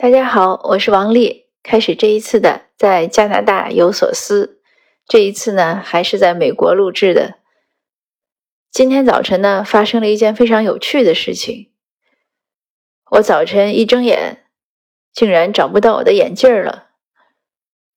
[0.00, 1.46] 大家好，我是王丽。
[1.64, 4.60] 开始这一次的在加拿大有所思，
[5.08, 7.38] 这一次呢还是在美国录制的。
[8.70, 11.72] 今天早晨呢发生了一件非常有趣的事情。
[13.10, 14.44] 我早晨一睁眼，
[15.12, 16.90] 竟然找不到我的眼镜了。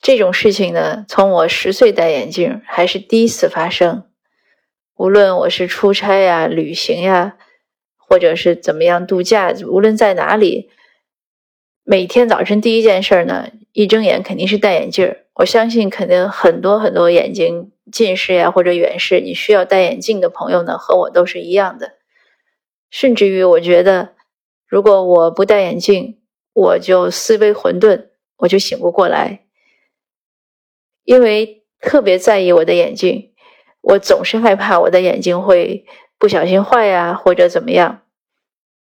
[0.02, 4.10] 这种事情呢，从我十岁戴眼镜还是第一次发生。
[4.96, 7.38] 无论我是出差呀、旅行呀，
[7.96, 10.72] 或者是怎么样度假，无论在哪里。
[11.84, 21.94] 每天早晨第一件事呢，一睁眼肯定是戴眼镜我相信肯定很多很多眼睛近视呀或者远视，你需要戴眼镜的朋友呢，和我都是一样的。
[22.92, 24.14] 甚至于我觉得，
[24.68, 26.20] 如果我不戴眼镜，
[26.54, 29.46] 我就思维混沌，我就醒不过来。
[31.04, 33.32] 因为特别在意我的眼睛，
[33.82, 35.86] 我总是害怕我的眼睛会
[36.20, 38.04] 不小心坏呀，或者怎么样。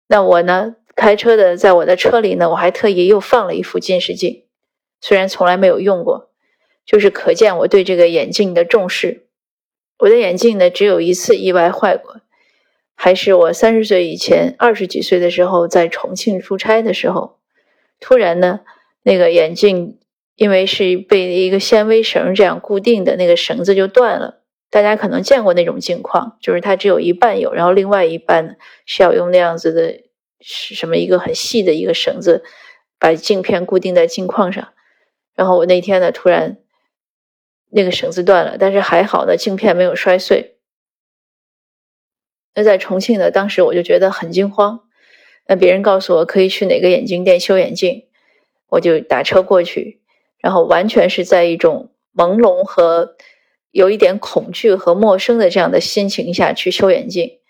[0.09, 0.77] 那我呢？
[0.97, 4.45] 开车的，在我的车里呢，我还特意又放了一副近视镜，
[5.01, 6.31] 虽然从来没有用过，
[6.85, 9.29] 就是可见我对这个眼镜的重视。
[9.99, 12.21] 我的眼镜呢，只有一次意外坏过，
[12.95, 17.39] 还是我三十岁以前，二十几岁的时候，在重庆出差的时候，
[17.99, 18.61] 突然呢，
[19.03, 19.99] 那个眼镜
[20.37, 24.43] 因为是被一个纤维绳这样固定的，那个绳子就断了。
[24.71, 28.53] 大家可能见过那种镜框，就是它只有一半有，然后另外一半呢
[28.85, 30.10] 是要用那样子的。
[30.41, 32.43] 是什么一个很细的一个绳子，
[32.99, 34.73] 把镜片固定在镜框上。
[35.35, 36.59] 然后我那天呢，突然
[37.71, 40.57] 那个绳子断了，但是还好呢，镜片没有摔碎。
[42.55, 44.81] 那在重庆呢，当时我就觉得很惊慌。
[45.47, 48.09] 那别人告诉我可以去哪个眼镜店修眼镜，
[48.69, 50.01] 我就打车过去。
[50.39, 53.17] 然后完全是在一种朦胧和
[53.71, 57.41] 有一点恐惧和陌生的这样的心情下去修眼镜，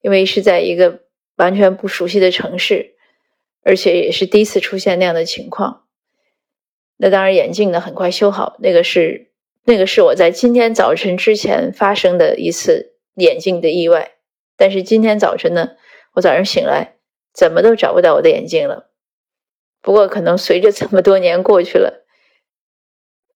[0.00, 1.02] 因为是在一个。
[1.40, 2.96] 完全不熟悉的城市，
[3.64, 5.84] 而且也是第一次出现那样的情况。
[6.98, 8.58] 那当然，眼镜呢很快修好。
[8.58, 9.30] 那个是
[9.64, 14.12] 那个是我在今天早晨之前发生的一次眼镜的意外。
[14.58, 15.70] 但是今天早晨呢，
[16.12, 16.96] 我早上醒来
[17.32, 18.90] 怎么都找不到我的眼镜了。
[19.80, 22.04] 不过可能随着这么多年过去了，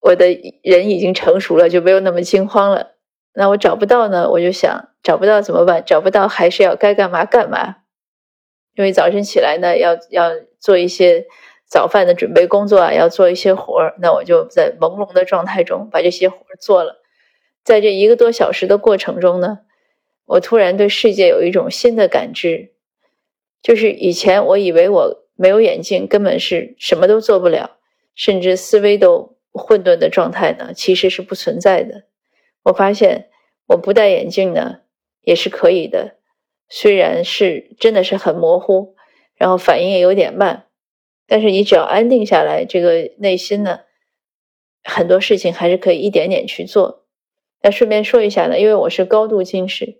[0.01, 0.27] 我的
[0.63, 2.97] 人已经成熟了，就没有那么惊慌了。
[3.33, 5.83] 那我找不到呢，我就想找不到怎么办？
[5.87, 7.77] 找不到还是要该干嘛干嘛。
[8.77, 11.27] 因为早晨起来呢，要要做一些
[11.67, 17.03] 早饭的准备工作啊，要做一些活儿，那我就在朦胧的状态中把这些活儿做了。
[17.63, 19.61] 在这一个多小时的过程中呢，
[20.27, 22.73] 我突然对世界有一种新的感知，
[23.63, 27.79] 就是以前我以为我没有眼镜根本是什么都做不了，
[28.15, 32.05] 甚至思维都混沌的状态呢，其实是不存在的。
[32.65, 33.31] 我发现
[33.69, 34.81] 我不戴眼镜呢，
[35.23, 36.17] 也是可以的。
[36.69, 38.95] 虽然是真的是很模糊，
[39.37, 40.67] 然后反应也有点慢，
[41.27, 43.81] 但是你只要安定下来，这个内心呢，
[44.83, 47.05] 很多事情还是可以一点点去做。
[47.63, 49.99] 那顺便说一下呢，因为我是高度近视，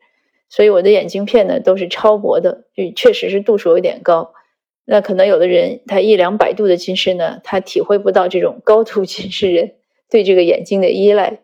[0.49, 4.33] 所以我的眼镜片呢都是超薄的，就确实是度数有点高。
[4.85, 9.77] 那可能有的人他一两百度的近视呢，他体会不到这种高度近视人
[10.11, 11.41] 对这个眼睛的依赖。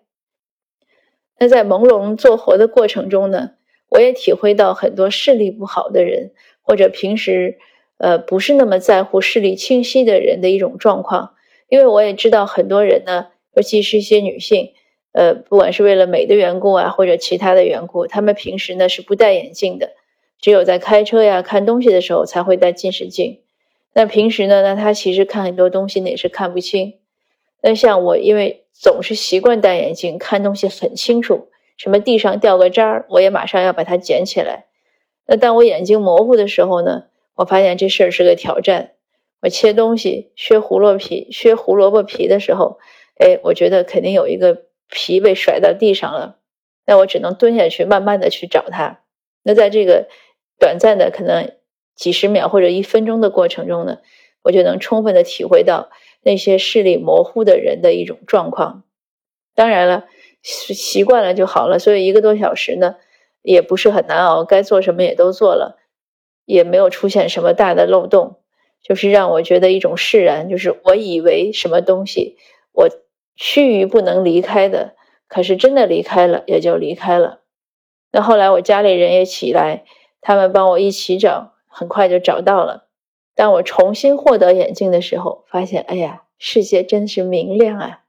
[1.38, 3.52] 那在朦胧做活的过程中呢？
[3.90, 6.30] 我也体会到很多视力不好的人，
[6.62, 7.58] 或者平时
[7.98, 11.34] 呃不是那么在乎视力清晰的人的一种状况。
[11.68, 14.72] 因为我也知道很多人呢，尤其是一些女性，
[15.12, 19.90] 呃，不管是为了美的缘故啊，或者其他的缘故，她们平时呢是不戴眼镜的，
[20.40, 23.40] 只有在开车呀、看东西的时候才会戴近视镜。
[23.92, 26.94] 那平时呢，那她其实看很多东西呢也是看不清。
[27.62, 31.49] 那像我，因为总是习惯戴眼镜，看东西很清楚。
[31.80, 34.66] 什么地上掉个渣儿，我也马上要把它捡起来。
[35.26, 37.04] 那当我眼睛模糊的时候呢？
[37.36, 38.90] 我发现这事儿是个挑战。
[39.40, 42.78] 我切东西、削胡萝卜皮、削胡萝卜皮的时候，
[43.16, 46.36] 哎，我觉得肯定有一个皮被甩到地上了。
[46.84, 49.00] 那我只能蹲下去，慢慢的去找它。
[49.42, 50.08] 那在这个
[50.58, 51.50] 短暂的可能
[51.94, 54.00] 几十秒或者一分钟的过程中呢，
[54.42, 55.88] 我就能充分的体会到
[56.20, 58.84] 那些视力模糊的人的一种状况。
[59.54, 60.04] 当然了。
[60.42, 62.96] 习惯了就好了，所以一个多小时呢，
[63.42, 64.44] 也不是很难熬。
[64.44, 65.78] 该做什么也都做了，
[66.44, 68.40] 也没有出现什么大的漏洞，
[68.82, 70.48] 就是让我觉得一种释然。
[70.48, 72.38] 就是我以为什么东西
[72.72, 72.88] 我
[73.36, 74.94] 趋于不能离开的，
[75.28, 77.40] 可是真的离开了，也就离开了。
[78.12, 79.84] 那后来我家里人也起来，
[80.20, 82.88] 他们帮我一起找，很快就找到了。
[83.34, 88.00] 当我重新获得眼镜的时候，发现，哎呀，世界真是明亮啊！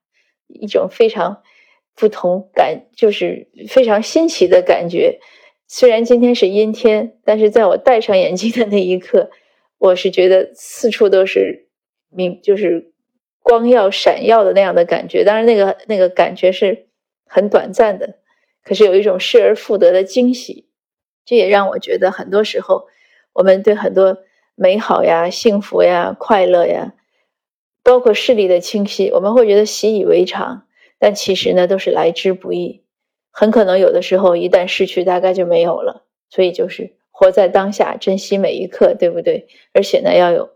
[0.48, 1.44] 一种非常。
[2.02, 5.20] 不同感就是非常新奇的感觉。
[5.68, 9.30] 虽然今天是阴天，但是在我戴上眼镜的那一刻，
[9.78, 11.68] 我是觉得四处都是
[12.10, 12.92] 明就是
[13.44, 15.24] 光耀闪耀的那样的感觉。
[15.24, 16.88] 当然，那个那个感觉是
[17.28, 18.16] 很短暂的，
[18.64, 20.68] 可是有一种失而复得的惊喜。
[21.24, 22.88] 这也让我觉得，很多时候
[23.34, 24.18] 我们对很多
[24.56, 26.96] 美好呀、幸福呀、快乐呀，
[27.84, 30.66] 包括视力的清晰，我们会觉得习以为常，
[31.02, 32.84] 但其实呢，都是来之不易。
[33.32, 36.06] 很可能有的时候一旦失去，大概就没有了。
[36.30, 39.48] 所以就是活在当下，珍惜每一刻，对不对？
[39.74, 40.52] 而且呢，要有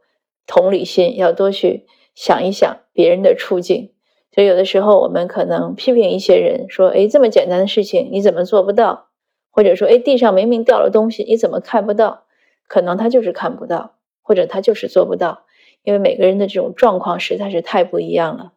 [0.46, 3.94] 同理心，要多去想一想别人的处境。
[4.32, 9.08] 所以有的时候我们可能批评一些人，说：“哎，这么简单的事情你怎么做不到？”
[9.50, 12.26] 或者说：“哎，地上明明掉了东西，你怎么看不到？”
[12.70, 15.46] 可能他就是看不到，或者他就是做不到，
[15.82, 18.54] 因为每个人的这种状况实在是太不一样了。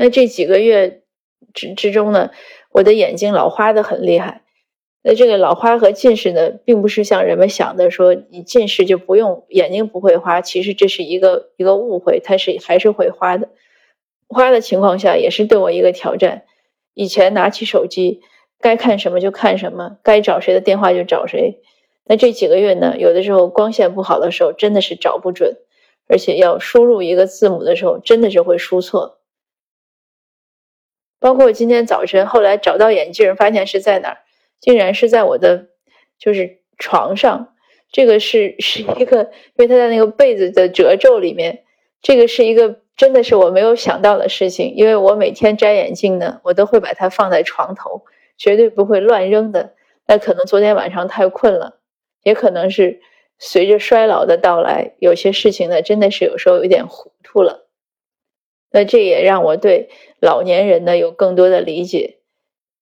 [0.00, 1.02] 那这几个月
[1.52, 2.30] 之之中呢？
[2.72, 4.44] 我的眼睛老花的很厉害，
[5.02, 13.50] 那这个老花和近视呢，并不是像人们想的说你近视就不用眼睛不会花，其实这是一个一个误会，它是还是会花的。
[14.26, 16.44] 花的情况下也是对我一个挑战。
[16.94, 18.22] 以前拿起手机
[18.58, 21.60] 该看什么就看什么，该找谁的电话就找谁。
[22.06, 25.58] 那这几个月呢，有的时候光线不好的时候真的是找不准，
[26.08, 29.19] 而且要输入一个字母的时候真的是会输错。
[31.20, 34.18] 包括今天早晨，后来找到眼镜，发现是在哪儿？
[34.58, 35.68] 竟然是在我的
[36.18, 37.54] 就是床上。
[37.92, 41.64] 这个是是一个，因为它在那个被子的褶皱里面。
[42.02, 48.04] 这个是一个真的是我没有想到的事情，因为我每天摘眼镜呢，我都会把它放在床头，
[48.38, 49.74] 绝对不会乱扔的。
[50.06, 51.80] 那可能昨天晚上太困了，
[52.22, 53.00] 也可能是
[53.38, 57.66] 随着衰老的到来，有些事情呢，真的是有时候有点糊涂了。
[58.70, 59.90] 那这也让我对
[60.20, 62.18] 老年人呢有更多的理解。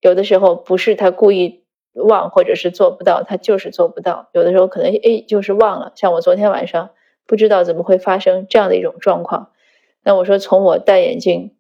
[0.01, 1.65] 有的时候不是他故意
[1.95, 4.29] 忘，或者是做不到，他就是做不到。
[4.33, 5.93] 有的时候可能哎就是忘了。
[5.97, 6.91] 像我昨天晚上
[7.27, 9.51] 不知道怎么会发生这样的一种状况。
[10.05, 11.57] 那我说从我戴眼镜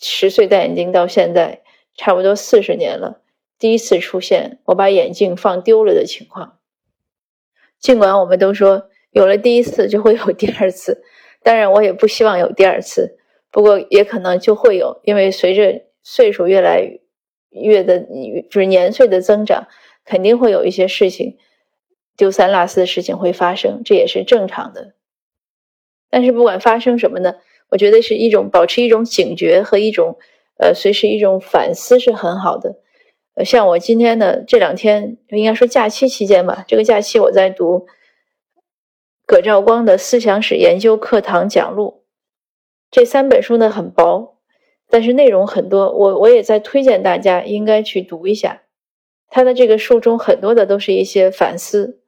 [0.00, 1.62] 十岁戴眼镜到现在，
[1.94, 3.20] 差不多四十年了，
[3.58, 6.58] 第一次出现我把眼镜放丢了的情况。
[7.78, 11.04] 尽管我们都说有了第一次就会有第二次。
[11.42, 13.16] 当然，我也不希望有第二次，
[13.50, 16.82] 不过也可能就会有，因为随着岁数越来
[17.48, 18.00] 越的，
[18.50, 19.66] 就是年岁的增长，
[20.04, 21.38] 肯定会有一些事情
[22.14, 24.94] 丢三落四的事情会发生，这也是正常的。
[26.10, 27.36] 但是不管发生什么呢，
[27.70, 30.18] 我觉得是一种保持一种警觉和一种
[30.58, 32.76] 呃随时一种反思是很好的。
[33.46, 37.86] 像我今天呢这两天应该说假期期间吧，这个假期我在读。
[39.30, 42.02] 葛兆光的思想史研究课堂讲录，
[42.90, 44.40] 这三本书呢很薄，
[44.88, 45.92] 但是内容很多。
[45.92, 48.62] 我我也在推荐大家应该去读一下。
[49.28, 52.00] 他的这个书中很多的都是一些反思，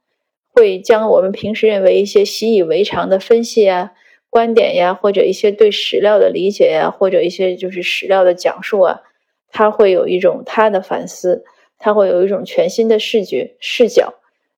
[0.53, 3.93] 会将我们平时认为一些习以为常的分析啊、
[4.29, 9.03] 观点呀，或者一些对史料的理解呀，或者一些就是史料的讲述啊，
[9.49, 11.45] 他会有一种他的反思，
[11.79, 14.15] 他会有一种全新的视觉视角。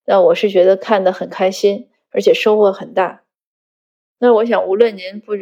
[0.07, 1.89] 那我是觉得看得很开心。
[2.15, 3.23] 而且收获很大。
[4.19, 5.33] 那我想，无论您不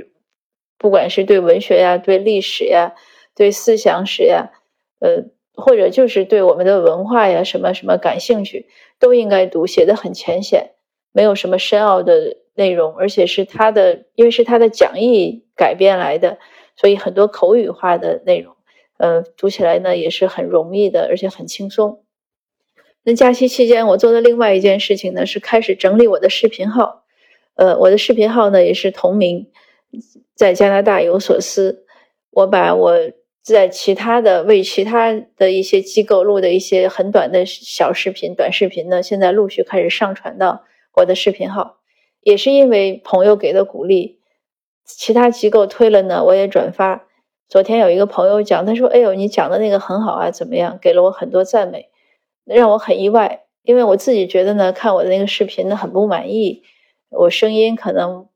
[0.79, 2.95] 不管是对文学呀、对历史呀、
[3.37, 4.51] 对思想史呀，
[4.99, 8.67] 呃，或者就是对我们的文化呀什么什么感兴趣，
[8.99, 9.67] 都应该读。
[9.67, 10.73] 写的很浅显，
[11.13, 16.39] 没有什么深奥的内容，而且是他的，因为是他的讲义改编来的，
[16.75, 18.57] 所以很多口语化的内容，
[18.97, 22.03] 呃，读起来呢也是很容易的，而且很轻松。
[23.05, 27.05] 那假期期间，我做的另外一件事情呢，是开始整理我的视频号。
[27.55, 29.51] 呃，我的视频号呢也是同名，
[30.35, 31.85] 在加拿大有所思。
[32.31, 32.97] 我把我
[33.43, 41.79] 在其他的为其他的一些机构录的一些很短的小视频、短视频呢，现在陆续开始上传到我的视频号。
[42.23, 44.21] 也是因为朋友给的鼓励，
[44.85, 47.09] 其他机构推了呢，我也转发。
[47.49, 51.91] 昨天有一个朋友讲，他说：“哎呦，你讲的那个很好啊，怎么样？”给了我很多赞美。
[52.45, 56.65] 让我很意外，因为我自己觉得呢，看我的那个视频呢很不满意，
[57.11, 58.29] 我声音可能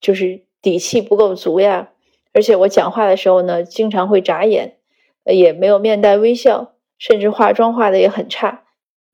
[0.00, 1.90] 就是底气不够足呀，
[2.32, 4.76] 而且我讲话的时候呢经常会眨眼，
[5.24, 8.64] 也没有面带微笑，甚至化妆化的也很差。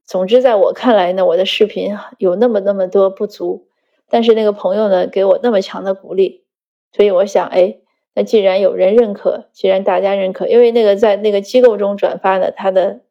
[0.04, 3.68] 总之，在我看来呢，我的视频有那么那么多不足，
[4.08, 6.42] 但是那个朋友呢给我那么强的鼓励，
[6.90, 7.76] 所以我想，哎，
[8.14, 13.02] 那既然有人认可，既然大家认可，因为那个在那个机构中转发的，他的。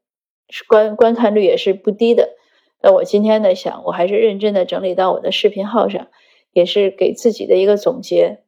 [0.67, 2.29] 观观看率也是不低的，
[2.81, 6.07] 那我今天呢想，我还是认真的整理到我的视频号上，
[6.53, 8.39] 也是给自己的一个总结。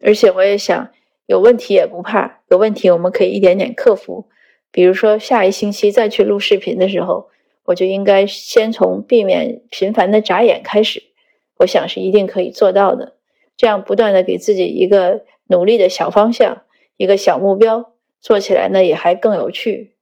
[0.00, 0.90] 而且我也想，
[1.26, 4.28] 有问题也不怕，有问题我们可以一点点克服。
[4.70, 7.28] 比如说下一星期再去录视频的时候，
[7.64, 11.02] 我就应该先从避免频繁的眨眼开始，
[11.58, 13.16] 我想是一定可以做到的。
[13.56, 16.62] 这样不断的给自己一个努力的小方向，
[16.96, 19.96] 一个小目标，做起来呢也还更有趣。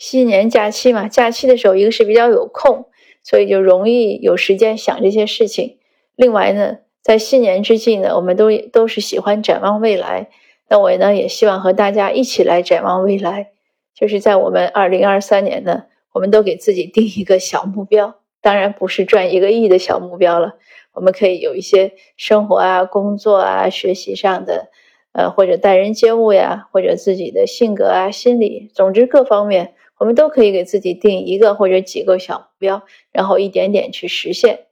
[0.00, 2.86] 新年假期嘛，假期的时候，一个是比较有空，
[3.22, 5.76] 所以就容易有时间想这些事情。
[6.16, 10.30] 另外呢，在新年之际呢，我们都都是喜欢展望未来。
[10.70, 13.50] 那我呢，也希望和大家一起来展望未来，
[13.94, 15.82] 就是在我们二零二三年呢，
[16.14, 20.54] 我们都给自己定一个小目标，当然不是赚一个亿的小目标了。
[20.94, 24.70] 我们可以有一些生活啊、工作啊、学习上的，
[25.12, 29.74] 呃，或者待人接物呀，或者自己的性格啊、心理，总之各方面。
[30.00, 34.66] 我们都可以给自己定一个或者几个小目标，然后一点点去实现。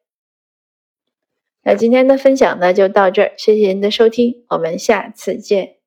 [1.63, 5.78] 那今天的分享呢，就到这儿，谢谢您的收听，我们下次见。